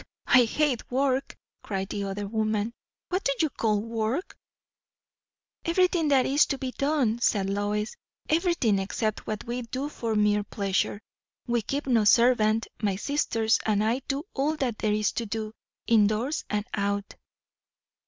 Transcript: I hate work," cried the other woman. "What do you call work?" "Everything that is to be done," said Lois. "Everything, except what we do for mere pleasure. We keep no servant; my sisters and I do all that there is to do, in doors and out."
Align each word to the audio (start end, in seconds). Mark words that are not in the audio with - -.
I 0.25 0.45
hate 0.45 0.89
work," 0.89 1.37
cried 1.61 1.89
the 1.89 2.05
other 2.05 2.25
woman. 2.27 2.73
"What 3.09 3.23
do 3.23 3.33
you 3.39 3.51
call 3.51 3.81
work?" 3.81 4.35
"Everything 5.63 6.07
that 6.07 6.25
is 6.25 6.47
to 6.47 6.57
be 6.57 6.71
done," 6.71 7.19
said 7.19 7.47
Lois. 7.47 7.95
"Everything, 8.27 8.79
except 8.79 9.27
what 9.27 9.43
we 9.45 9.61
do 9.61 9.89
for 9.89 10.15
mere 10.15 10.43
pleasure. 10.43 11.03
We 11.45 11.61
keep 11.61 11.85
no 11.85 12.03
servant; 12.05 12.67
my 12.81 12.95
sisters 12.95 13.59
and 13.63 13.83
I 13.83 13.99
do 14.07 14.23
all 14.33 14.55
that 14.57 14.79
there 14.79 14.91
is 14.91 15.11
to 15.11 15.27
do, 15.27 15.53
in 15.85 16.07
doors 16.07 16.45
and 16.49 16.65
out." 16.73 17.13